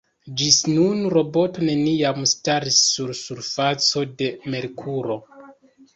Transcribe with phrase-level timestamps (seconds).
[0.41, 5.23] Ĝis nun, roboto neniam staris sur surfaco de Merkuro.